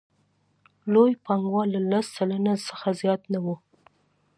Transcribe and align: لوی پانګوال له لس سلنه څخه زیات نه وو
لوی 0.93 1.11
پانګوال 1.25 1.67
له 1.75 1.81
لس 1.91 2.05
سلنه 2.15 2.53
څخه 2.67 2.87
زیات 3.01 3.21
نه 3.33 3.39
وو 3.45 3.55